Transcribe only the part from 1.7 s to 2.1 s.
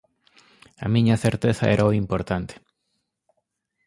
era o